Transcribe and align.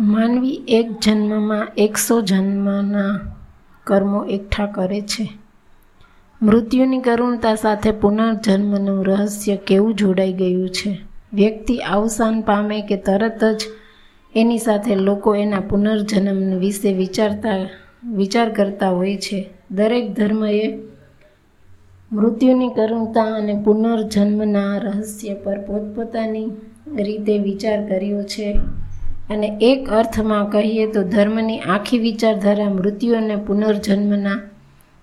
માનવી 0.00 0.62
એક 0.68 0.90
જન્મમાં, 1.04 1.68
એકસો 1.78 2.20
જન્મના 2.20 3.20
કર્મો 3.84 4.24
એકઠા 4.24 4.66
કરે 4.66 5.00
છે. 5.00 5.28
મૃત્યુની 6.42 6.98
કરુણતા 6.98 7.54
સાથે 7.54 7.90
પુનર્જન્મનું 7.90 9.06
રહસ્ય 9.06 9.56
કેવું 9.56 9.94
જોડાઈ 9.94 10.32
ગયું 10.32 10.68
છે? 10.70 10.98
વ્યક્તિ 11.32 11.76
અવસાન 11.76 12.40
પામે 12.40 12.82
કે 12.82 12.96
તરત 12.96 13.44
જ 13.44 13.62
એની 14.34 14.58
સાથે 14.58 14.94
લોકો 14.94 15.34
એના 15.34 15.60
પુનર્જન્મ 15.60 16.58
વિશે 16.58 16.92
વિચારતા, 16.92 17.68
વિચાર 18.14 18.52
કરતા 18.52 18.90
હોય 18.90 19.16
છે. 19.16 19.50
દરેક 19.70 20.12
ધર્મએ 20.12 20.78
મૃત્યુની 22.12 22.68
કરુણતા 22.68 23.22
અને 23.22 23.62
પુનર્જન્મના 23.64 24.78
રહસ્ય 24.78 25.34
પર 25.34 25.58
પોતપોતાની 25.58 26.50
રીતે 26.96 27.38
વિચાર 27.38 27.88
કર્યો 27.88 28.22
છે. 28.22 28.58
અને 29.30 29.58
એક 29.60 29.88
અર્થમાં 29.90 30.50
કહીએ 30.50 30.92
તો 30.92 31.02
ધર્મની 31.02 31.58
આખી 31.58 31.98
વિચારધારા 31.98 32.68
મૃત્યુ 32.68 33.16
અને 33.16 33.36
પુનર્જન્મના 33.36 34.40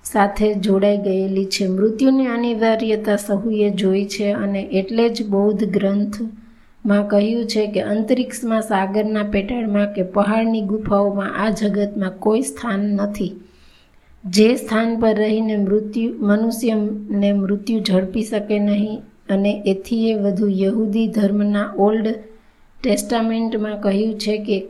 સાથે 0.04 0.54
જોડાઈ 0.54 0.98
ગયેલી 0.98 1.46
છે. 1.46 1.68
મૃત્યુની 1.68 2.26
અનિવાર્યતા 2.26 3.16
સહુએ 3.16 3.70
જોઈ 3.70 4.06
છે 4.06 4.32
અને 4.32 4.62
એટલે 4.62 5.10
જ 5.10 5.28
બૌદ્ધ 5.28 5.64
ગ્રંથમાં 5.64 7.08
કહ્યું 7.08 7.46
છે 7.48 7.68
કે 7.68 7.82
અંતરિક્ષમાં 7.82 8.62
સાગરના 8.62 9.24
પેટાળમાં 9.24 9.94
કે 9.94 10.04
પહાડની 10.04 10.62
ગુફાઓમાં 10.62 11.46
આ 11.46 11.50
જગતમાં 11.50 12.20
કોઈ 12.20 12.42
સ્થાન 12.42 12.80
નથી. 12.80 13.32
જે 14.26 14.56
સ્થાન 14.56 15.00
પર 15.00 15.14
રહીને 15.14 15.58
મૃત્યુ, 15.58 16.14
મનુષ્યને 16.18 17.34
મૃત્યુ 17.34 17.80
ઝડપી 17.80 18.24
શકે 18.24 18.60
નહીં 18.60 19.02
અને 19.30 19.64
એથી 19.66 20.10
એ 20.10 20.14
વધુ 20.14 20.48
યહૂદી 20.50 21.08
ધર્મના 21.08 21.74
ઓલ્ડ 21.78 22.08
ટેસ્ટામેન્ટમાં 22.84 23.82
કહ્યું 23.82 24.20
છે 24.20 24.38
કે 24.38 24.64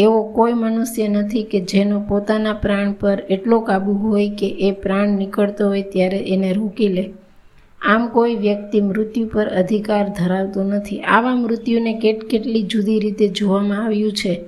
એવો 0.00 0.32
કોઈ 0.32 0.52
મનુષ્ય 0.52 1.08
નથી 1.08 1.42
કે 1.42 1.60
જેનો 1.60 2.00
પોતાના 2.08 2.52
પ્રાણ 2.52 2.92
પર 2.92 3.22
એટલો 3.30 3.60
કાબુ 3.60 3.92
હોય 3.92 4.30
કે 4.30 4.48
એ 4.48 4.70
પ્રાણ 4.70 5.08
નીકળતો 5.08 5.66
હોય 5.66 5.82
ત્યારે 5.82 6.16
એને 6.16 6.52
રોકી 6.52 6.88
લે. 6.88 7.12
આમ 7.80 8.08
કોઈ 8.08 8.34
વ્યક્તિ 8.34 8.80
મૃત્યુ 8.80 9.26
પર 9.26 9.46
અધિકાર 9.46 10.08
ધરાવતો 10.08 10.62
નથી. 10.62 11.00
આવા 11.00 11.34
મૃત્યુને 11.34 11.94
કેટ 11.94 12.24
કેટલી 12.24 12.62
જુદી 12.62 13.00
રીતે 13.00 13.28
જોવામાં 13.28 13.84
આવ્યું 13.84 14.12
છે. 14.12 14.44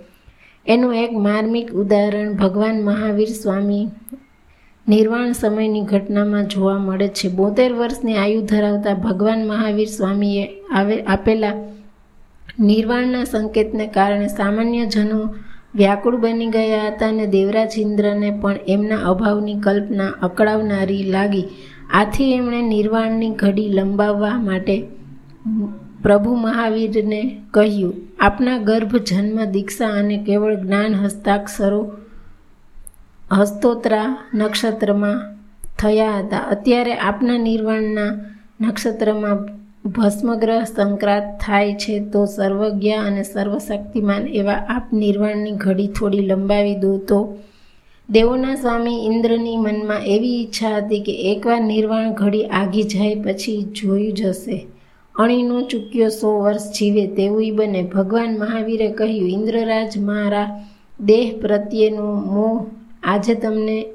એનું 0.67 0.95
એક 0.95 1.13
માર્મિક 1.13 1.71
ઉદાહરણ 1.71 2.33
ભગવાન 2.33 2.83
મહાવીર 2.83 3.29
સ્વામી 3.29 3.89
નિર્વાણ 4.89 5.33
સમયની 5.33 5.81
ઘટનામાં 5.81 6.47
જોવા 6.47 6.79
મળે 6.79 7.09
છે. 7.09 7.29
બોતેર 7.29 7.73
વર્ષની 7.73 8.17
આયુ 8.17 8.41
ધરાવતા 8.41 8.95
ભગવાન 8.95 9.47
મહાવીર 9.47 9.89
સ્વામીએ 9.89 10.49
આવે, 10.75 11.03
આપેલા 11.03 11.53
નિર્વાણના 12.59 13.25
સંકેતને 13.25 13.87
કારણે 13.87 14.27
સામાન્ય 14.27 14.87
જનો 14.87 15.35
વ્યાકુળ 15.75 16.17
બની 16.17 16.47
ગયા 16.47 16.89
હતા 16.89 17.09
અને 17.09 17.27
દેવરાજ 17.27 17.73
ઇન્દ્રને 17.79 18.31
પણ 18.31 18.57
એમના 18.69 18.97
અભાવની 18.97 19.55
કલ્પના 19.55 20.07
અકળાવનારી 20.23 21.03
લાગી. 21.03 21.49
આથી 21.93 22.33
એમણે 22.33 22.63
નિર્વાણની 22.63 23.31
ઘડી 23.31 23.69
લંબાવવા 23.69 24.39
માટે 24.39 24.87
પ્રભુ 26.03 26.35
મહાવીરને 26.35 27.41
કહ્યું, 27.51 27.95
આપના 28.21 28.59
ગર્ભ, 28.59 28.97
જન્મ, 28.97 29.45
દીક્ષા 29.45 29.87
અને 29.87 30.25
કેવળ 30.25 30.55
જ્ઞાન 30.55 30.95
હસ્તાક્ષરો 30.95 31.93
હસ્તોત્રા 33.33 34.17
નક્ષત્રમાં 34.35 35.21
થયા 35.79 36.19
હતા. 36.19 36.39
અત્યારે 36.39 36.95
આપના 36.95 37.39
નિર્વાણના 37.39 38.13
નક્ષત્રમાં 38.61 39.64
ભસ્મગ્રહ 39.85 40.65
સંક્રાંત 40.65 41.41
થાય 41.41 41.75
છે, 41.75 42.01
તો 42.01 42.25
સર્વજ્ઞ 42.25 42.89
અને 42.89 43.23
સર્વશક્તિમાન 43.23 44.27
એવા 44.27 44.53
આપ 44.53 44.93
નિર્વાણની 44.93 45.51
ઘડી 45.51 45.89
થોડી 45.89 46.19
લંબાવી 46.19 46.75
દો 46.75 46.99
તો. 46.99 47.39
દેવોના 48.11 48.55
સ્વામી 48.55 49.07
ઇન્દ્રની 49.07 49.57
મનમાં 49.57 50.03
એવી 50.07 50.43
ઈચ્છા 50.43 50.77
હતી 50.77 51.01
કે 51.01 51.13
એકવાર 51.13 51.61
નિર્વાણ 51.61 52.13
ઘડી 52.13 52.45
આગી 52.45 52.83
જાય 52.83 53.15
પછી 53.15 53.63
જોયું 53.63 54.13
જશે. 54.13 54.67
અણીનો 55.19 55.63
ચૂક્યો 55.63 56.09
સો 56.09 56.41
વર્ષ 56.41 56.63
જીવે 56.63 57.07
તેવું 57.07 57.57
બને. 57.57 57.83
ભગવાન 57.83 58.39
મહાવીરે 58.39 58.89
કહ્યું, 58.89 59.31
ઇન્દ્રરાજ 59.31 59.99
મારા 59.99 60.61
દેહ 61.01 61.39
પ્રત્યેનો 61.41 62.15
મોહ 62.15 62.67
આજે 63.03 63.35
તમને 63.35 63.87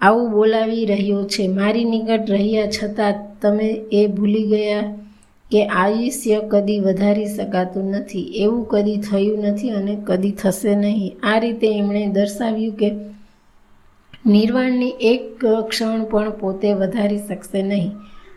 આવું 0.00 0.30
બોલાવી 0.32 0.86
રહ્યો 0.86 1.24
છે. 1.24 1.48
મારી 1.48 1.84
નિકટ 1.84 2.30
રહ્યા 2.30 2.66
છતાં 2.66 3.14
તમે 3.42 3.80
એ 3.92 4.06
ભૂલી 4.06 4.46
ગયા 4.46 4.92
કે 5.50 5.60
આયુષ્ય 5.80 6.38
કદી 6.52 6.80
વધારી 6.86 7.28
શકાતું 7.34 7.86
નથી, 7.94 8.26
એવું 8.44 8.62
કદી 8.72 9.02
થયું 9.08 9.44
નથી 9.50 9.74
અને 9.78 9.94
કદી 10.08 10.34
થશે 10.40 10.74
નહીં. 10.76 11.12
આ 11.22 11.38
રીતે 11.44 11.68
એમણે 11.72 12.02
દર્શાવ્યું 12.16 12.76
કે 12.80 12.88
નિર્વાણની 14.26 14.94
એક 15.12 15.24
ક્ષણ 15.40 16.02
પણ 16.10 16.32
પોતે 16.40 16.68
વધારી 16.80 17.22
શકશે 17.28 17.62
નહીં. 17.62 17.92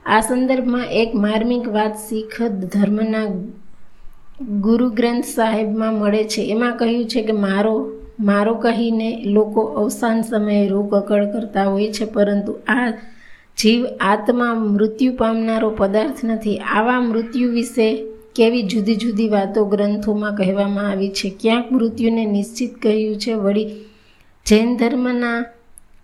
આ 0.05 0.21
સંદર્ભમાં 0.21 0.91
એક 1.01 1.09
માર્મિક 1.25 1.65
વાત 1.77 1.95
શીખ 2.07 2.37
ધર્મના 2.67 3.27
ગુરુ 4.65 4.87
ગ્રંથ 4.97 5.29
સાહેબમાં 5.29 5.97
મળે 6.01 6.23
છે. 6.31 6.41
એમાં 6.53 6.77
કહ્યું 6.79 7.07
છે 7.13 7.21
કે 7.23 7.35
મારો 7.45 7.75
મારો 8.29 8.53
કહીને 8.63 9.09
લોકો 9.35 9.61
અવસાન 9.81 10.17
સમયે 10.23 10.63
રોકકળ 10.73 11.25
કરતા 11.33 11.67
હોય 11.71 11.89
છે, 11.91 12.05
પરંતુ 12.15 12.53
આ 12.69 12.89
જીવ 13.59 13.85
આત્મા 13.99 14.53
મૃત્યુ 14.53 15.13
પામનારો 15.13 15.69
પદાર્થ 15.69 16.23
નથી. 16.23 16.57
આવા 16.57 16.99
મૃત્યુ 17.01 17.51
વિશે 17.51 18.05
કેવી 18.35 18.63
જુદી 18.63 18.95
જુદી 18.95 19.29
વાતો 19.29 19.65
ગ્રંથોમાં 19.65 20.35
કહેવામાં 20.35 20.89
આવી 20.89 21.09
છે? 21.09 21.29
ક્યાંક 21.39 21.71
મૃત્યુને 21.71 22.25
નિશ્ચિત 22.25 22.81
કહ્યું 22.81 23.15
છે 23.15 23.33
વળી 23.33 23.65
જૈન 24.45 24.77
ધર્મના 24.77 25.45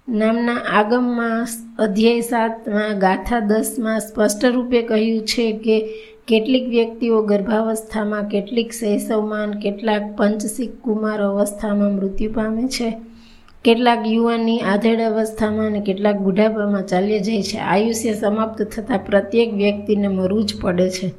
નામના 0.10 0.56
આગમમાં 0.74 1.48
અધ્યાય 1.80 2.20
સાતમાં, 2.22 3.00
ગાથા 3.00 3.40
દસમાં 3.40 4.00
સ્પષ્ટ 4.00 4.46
રૂપે 4.46 4.82
કહ્યું 4.82 5.28
છે 5.28 5.52
કે 5.52 5.88
કેટલીક 6.28 6.70
વ્યક્તિઓ 6.70 7.22
ગર્ભાવસ્થામાં, 7.22 8.30
કેટલીક 8.30 8.72
શૈશવમાન 8.72 9.52
કેટલાક 9.52 10.18
પંચસિક 10.18 10.82
કુમાર 10.82 11.22
અવસ્થામાં 11.22 11.96
મૃત્યુ 11.96 12.32
પામે 12.34 12.68
છે. 12.68 12.98
કેટલાક 13.66 14.08
યુવાનની 14.08 14.60
આધેડ 14.60 15.00
અવસ્થામાં 15.02 15.66
અને 15.66 15.80
કેટલાક 15.80 16.18
બુઢાપામાં 16.18 16.86
ચાલ્યા 16.86 17.18
જાય 17.18 17.42
છે. 17.42 17.58
આયુષ્ય 17.58 18.14
સમાપ્ત 18.14 18.62
થતાં 18.62 19.00
પ્રત્યેક 19.06 19.54
વ્યક્તિને 19.54 20.08
મરવું 20.08 20.46
જ 20.46 20.62
પડે 20.62 20.90
છે. 20.90 21.14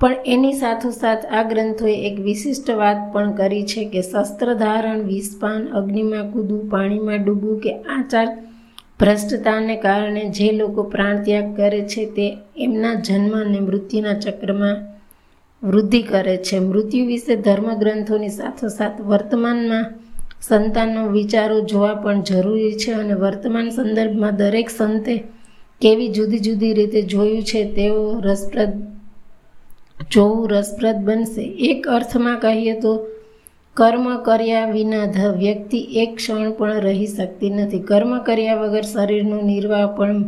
પણ 0.00 0.16
એની 0.26 0.52
સાથોસાથ 0.52 1.24
આ 1.26 1.42
ગ્રંથોએ 1.42 1.96
એક 2.08 2.20
વિશિષ્ટ 2.20 2.70
વાત 2.70 3.12
પણ 3.12 3.32
કરી 3.32 3.62
છે 3.62 3.84
કે 3.84 4.02
શસ્ત્ર 4.02 4.54
ધારણ, 4.54 5.02
વિષપાન, 5.02 5.68
અગ્નિમાં 5.68 6.30
કૂદવું, 6.32 6.70
પાણીમાં 6.70 7.24
ડૂબવું 7.24 7.60
કે 7.60 7.72
આચાર 7.72 8.28
ભ્રષ્ટતાને 9.00 9.76
કારણે 9.76 10.24
જે 10.28 10.52
લોકો 10.52 10.82
પ્રાણ 10.82 11.22
ત્યાગ 11.22 11.56
કરે 11.56 11.80
છે 11.80 12.06
તે 12.06 12.36
એમના 12.56 12.94
જન્મ 12.94 13.40
અને 13.40 13.60
મૃત્યુના 13.60 14.14
ચક્રમાં 14.14 14.76
વૃદ્ધિ 15.62 16.02
કરે 16.02 16.36
છે. 16.36 16.58
મૃત્યુ 16.58 17.06
વિશે 17.06 17.36
ધર્મગ્રંથોની 17.36 18.28
સાથોસાથ 18.28 19.00
વર્તમાનમાં 19.00 19.84
સંતાનનો 20.42 21.08
વિચારો 21.08 21.60
જોવા 21.60 21.94
પણ 21.94 22.22
જરૂરી 22.22 22.72
છે 22.72 22.92
અને 22.92 23.14
વર્તમાન 23.14 23.70
સંદર્ભમાં 23.70 24.36
દરેક 24.36 24.70
સંતે 24.70 25.22
કેવી 25.80 26.08
જુદી 26.08 26.38
જુદી 26.38 26.74
રીતે 26.74 27.02
જોયું 27.02 27.42
છે 27.42 27.72
તેઓ 27.72 28.20
રસપ્રદ, 28.20 28.72
જોવું 30.10 30.50
રસપ્રદ 30.50 30.96
બનશે. 30.96 31.42
એક 31.42 31.88
અર્થમાં 31.88 32.40
કહીએ 32.40 32.80
તો, 32.80 33.06
કર્મ 33.74 34.16
કર્યા 34.16 34.70
વિના 34.70 35.04
ધ 35.04 35.36
વ્યક્તિ 35.38 35.78
એક 35.78 36.16
ક્ષણ 36.16 36.52
પણ 36.52 36.72
રહી 36.72 37.06
શકતી 37.06 37.50
નથી. 37.50 37.78
કર્મ 37.78 38.18
કર્યા 38.18 38.54
વગર 38.54 38.82
શરીરનો 38.82 39.40
નિર્વાહ 39.40 39.86
પણ 39.86 40.24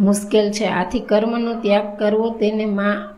મુશ્કેલ 0.00 0.50
છે. 0.50 0.64
આથી 0.64 1.00
કર્મનો 1.00 1.60
ત્યાગ 1.60 1.98
કરવો 1.98 2.30
તેને 2.30 2.64
માં 2.64 3.13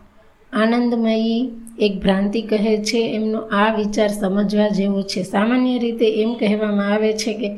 આનંદમયી 0.53 1.51
એક 1.79 2.01
ભ્રાંતિ 2.01 2.41
કહે 2.41 2.83
છે, 2.83 3.11
એમનો 3.11 3.39
આ 3.39 3.75
વિચાર 3.75 4.07
સમજવા 4.07 4.69
જેવો 4.69 5.01
છે. 5.01 5.23
સામાન્ય 5.23 5.77
રીતે 5.77 6.21
એમ 6.21 6.33
કહેવામાં 6.33 6.93
આવે 6.93 7.13
છે 7.13 7.33
કે 7.33 7.57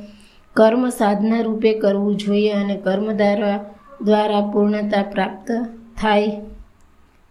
કર્મ 0.53 0.89
સાધના 0.89 1.41
રૂપે 1.41 1.73
કરવું 1.73 2.17
જોઈએ 2.17 2.51
અને 2.51 2.75
કર્મ 2.75 3.11
દ્વારા 3.11 3.65
દ્વારા 4.01 4.41
પૂર્ણતા 4.41 5.03
પ્રાપ્ત 5.03 5.51
થાય 6.01 6.31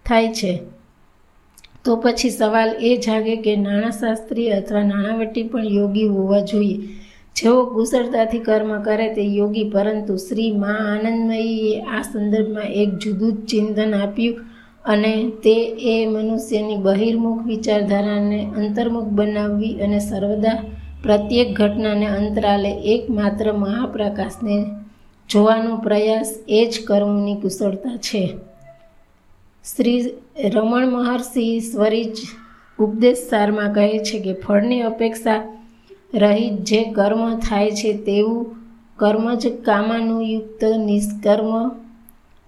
થાય 0.06 0.32
છે. 0.32 0.62
તો 1.84 1.96
પછી 1.96 2.30
સવાલ 2.30 2.68
એ 2.80 2.96
જાગે 2.96 3.36
કે 3.36 3.56
નાણાશાસ્ત્રી 3.56 4.52
અથવા 4.52 4.82
નાણાવટી 4.82 5.42
પણ 5.42 5.64
યોગી 5.64 6.08
હોવા 6.08 6.40
જોઈએ. 6.40 6.78
જેઓ 7.36 7.64
કુશળતાથી 7.64 8.38
કર્મ 8.38 8.82
કરે 8.82 9.14
તે 9.14 9.22
યોગી, 9.22 9.70
પરંતુ 9.70 10.16
શ્રી 10.16 10.52
મા 10.52 10.68
આનંદમયીએ 10.68 11.80
આ 11.80 12.02
સંદર્ભમાં 12.02 12.62
એક 12.62 12.88
જુદું 12.88 13.32
જ 13.32 13.44
ચિંતન 13.44 13.94
આપ્યું 13.94 14.47
અને 14.84 15.30
તે 15.30 15.54
એ 15.66 16.06
મનુષ્યની 16.06 16.76
બહિર્મુખ 16.76 17.46
વિચારધારાને 17.46 18.50
અંતર્મુખ 18.56 19.04
બનાવવી 19.04 19.78
અને 19.80 19.98
સર્વદા 19.98 20.64
પ્રત્યેક 21.02 21.56
ઘટનાને 21.56 22.06
અંતરાલે 22.06 22.70
એકમાત્ર 22.70 23.52
મહાપ્રકાશને 23.52 24.66
જોવાનો 25.30 25.76
પ્રયાસ 25.76 26.34
એ 26.48 26.66
જ 26.66 26.84
કર્મોની 26.86 27.34
કુશળતા 27.34 27.96
છે. 27.96 28.36
શ્રી 29.76 30.10
રમણ 30.54 30.86
મહર્ષિ 30.86 31.60
સ્વરિજ 31.60 32.16
ઉપદેશ 32.78 33.16
સારમાં 33.16 33.72
કહે 33.72 33.98
છે 33.98 34.18
કે, 34.18 34.32
ફળની 34.34 34.82
અપેક્ષા 34.82 35.44
રહિત 36.14 36.52
જે 36.52 36.84
કર્મ 36.84 37.38
થાય 37.38 37.70
છે 37.70 37.92
તેવું 37.92 38.56
કર્મ 38.96 39.34
જ 39.34 39.48
કામાનુયુક્ત 39.62 40.64
નિષ્કર્મ 40.64 41.68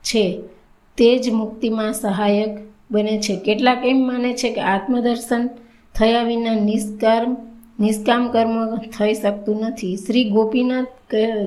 છે. 0.04 0.40
તે 1.00 1.10
જ 1.18 1.30
મુક્તિમાં 1.30 1.92
સહાયક 1.92 2.58
બને 2.90 3.16
છે. 3.20 3.36
કેટલાક 3.36 3.84
એમ 3.84 4.00
માને 4.06 4.32
છે 4.34 4.52
કે 4.52 4.60
આત્મદર્શન 4.60 5.46
થયા 5.94 6.22
વિના 6.22 6.54
નિષ્કામ 6.54 7.36
નિષ્કામ 7.80 8.28
કર્મ 8.28 8.76
થઈ 8.76 9.14
શકતું 9.14 9.60
નથી. 9.60 9.96
શ્રી 9.96 10.24
ગોપીનાથ 10.30 10.86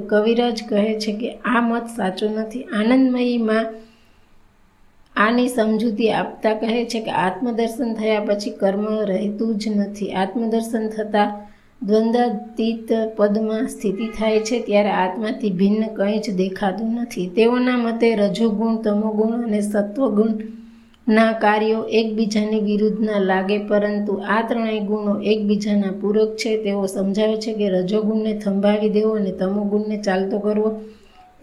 કવિરાજ 0.10 0.64
કહે 0.70 1.00
છે 1.00 1.12
કે 1.14 1.30
આ 1.46 1.62
મત 1.62 1.86
સાચો 1.98 2.30
નથી. 2.30 2.64
આનંદમયીમાં 2.64 3.66
આની 5.16 5.48
સમજૂતી 5.48 6.12
આપતા 6.12 6.54
કહે 6.54 6.86
છે 6.86 7.00
કે 7.00 7.12
આત્મદર્શન 7.12 7.94
થયા 7.94 8.20
પછી 8.20 8.52
કર્મ 8.52 8.86
રહેતું 9.12 9.56
જ 9.56 9.68
નથી. 9.76 10.14
આત્મદર્શન 10.14 10.90
થતાં 10.90 11.30
દ્વંદ્વાતીત 11.88 12.90
પદમાં 13.18 13.66
સ્થિતિ 13.72 14.06
થાય 14.18 14.42
છે 14.48 14.58
ત્યારે 14.68 14.92
આત્માથી 14.94 15.50
ભિન્ન 15.62 15.82
કંઈ 15.98 16.20
જ 16.26 16.36
દેખાતું 16.42 16.92
નથી. 17.02 17.26
તેઓના 17.38 17.78
મતે 17.78 18.10
રજોગુણ, 18.16 18.76
તમોગુણ 18.86 19.34
અને 19.46 19.60
સત્વગુણના 19.62 21.32
કાર્યો 21.44 21.82
એકબીજાની 22.00 22.62
વિરુદ્ધના 22.70 23.22
લાગે, 23.30 23.58
પરંતુ 23.70 24.14
આ 24.36 24.42
ત્રણેય 24.48 24.88
ગુણો 24.90 25.14
એકબીજાના 25.32 25.94
પૂરક 26.02 26.32
છે. 26.36 26.52
તેઓ 26.64 26.86
સમજાવે 26.88 27.38
છે 27.44 27.52
કે 27.60 27.68
રજોગુણને 27.76 28.34
થંભાવી 28.44 28.94
દેવો 28.98 29.12
અને 29.20 29.32
તમોગુણને 29.42 29.98
ચાલતો 30.06 30.38
કરવો, 30.40 30.70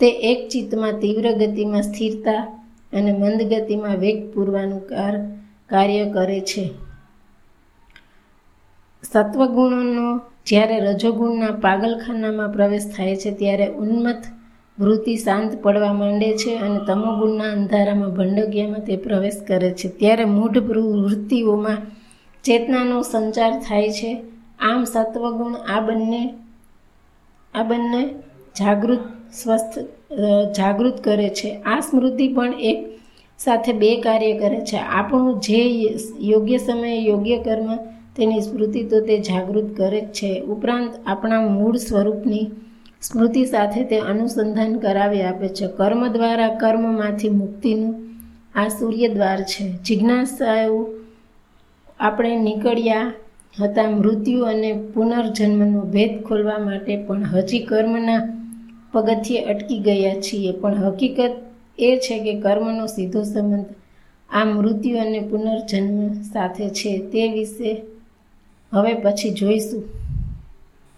તે 0.01 0.09
એક 0.31 0.41
ચિત્તમાં 0.49 1.01
તીવ્ર 1.03 1.27
ગતિમાં 1.41 1.83
સ્થિરતા 1.83 2.43
અને 2.93 3.13
મંદ 3.13 3.41
ગતિમાં 3.53 4.01
વેગ 4.03 4.19
પૂરવાનું 4.33 4.83
કાર્ય 5.71 6.05
કરે 6.15 6.41
છે. 6.51 6.65
સત્વગુણોનો 9.05 10.09
જ્યારે 10.47 10.77
રજોગુણના 10.81 11.59
પાગલખાનામાં 11.61 12.51
પ્રવેશ 12.53 12.87
થાય 12.97 13.17
છે, 13.17 13.31
ત્યારે 13.31 13.67
ઉન્મત્ત 13.83 14.25
વૃત્તિ 14.79 15.15
શાંત 15.17 15.53
પડવા 15.63 15.93
માંડે 15.93 16.31
છે 16.37 16.53
અને 16.59 16.79
તમોગુણના 16.87 17.53
અંધારામાં 17.53 18.15
ભંડગ્યામાં 18.15 18.85
તે 18.85 18.97
પ્રવેશ 18.97 19.39
કરે 19.49 19.71
છે. 19.71 19.89
ત્યારે 20.01 20.25
મૂઢ 20.25 20.59
વૃત્તિઓમાં 21.05 21.81
ચેતનાનો 22.45 23.03
સંચાર 23.03 23.53
થાય 23.69 23.91
છે. 23.91 24.11
આમ 24.61 24.85
સત્વગુણ 24.85 25.55
આ 25.75 25.81
બંને 25.81 26.23
આ 27.55 27.63
બંને 27.63 28.03
જાગૃત, 28.61 29.03
સ્વસ્થ 29.33 29.75
જાગૃત 30.57 30.97
કરે 31.05 31.29
છે. 31.29 31.51
આ 31.63 31.81
સ્મૃતિ 31.81 32.27
પણ 32.35 32.55
એક 32.71 32.79
સાથે 33.39 33.73
બે 33.73 33.91
કાર્ય 34.01 34.33
કરે 34.39 34.61
છે. 34.65 34.79
આપણું 34.79 35.41
જે 35.41 35.61
યોગ્ય 36.21 36.59
સમયે 36.59 36.99
યોગ્ય 37.01 37.39
કર્મ 37.43 37.69
તેની 38.17 38.41
સ્મૃતિ 38.41 38.83
તો 38.85 39.01
તે 39.01 39.19
જાગૃત 39.19 39.77
કરે 39.77 40.01
જ 40.01 40.07
છે. 40.07 40.41
ઉપરાંત 40.41 40.93
આપણા 41.07 41.41
મૂળ 41.49 41.77
સ્વરૂપની 41.77 42.51
સ્મૃતિ 43.03 43.45
સાથે 43.45 43.85
તે 43.85 43.99
અનુસંધાન 43.99 44.79
કરાવી 44.79 45.23
આપે 45.23 45.49
છે. 45.49 45.67
કર્મ 45.77 46.09
દ્વારા 46.09 46.49
કર્મમાંથી 46.55 47.29
મુક્તિનું 47.29 47.95
આ 48.55 48.69
સૂર્ય 48.69 49.09
દ્વાર 49.09 49.43
છે. 49.43 49.73
જિજ્ઞાસાઓ 49.85 50.89
આપણે 52.01 52.37
નીકળ્યા 52.37 53.13
હતા 53.63 53.91
મૃત્યુ 53.91 54.45
અને 54.45 54.73
પુનર્જન્મનો 54.95 55.81
ભેદ 55.81 56.23
ખોલવા 56.23 56.59
માટે 56.59 56.97
પણ 56.97 57.25
હજી 57.25 57.59
કર્મના 57.59 58.21
પગથિયે 58.93 59.45
અટકી 59.45 59.79
ગયા 59.79 60.21
છીએ. 60.21 60.53
પણ 60.53 60.75
હકીકત 60.75 61.33
એ 61.79 61.97
છે 61.97 62.19
કે 62.19 62.41
કર્મનો 62.41 62.87
સીધો 62.87 63.23
સંબંધ 63.23 63.67
આ 64.31 64.45
મૃત્યુ 64.45 64.99
અને 64.99 65.21
પુનર્જન્મ 65.21 66.13
સાથે 66.13 66.69
છે. 66.69 66.99
તે 66.99 67.29
વિશે 67.33 67.83
હવે 68.73 68.95
પછી 68.95 69.31
જોઈશું. 69.31 70.00